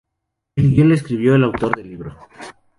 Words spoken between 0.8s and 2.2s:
lo escribió el autor del libro.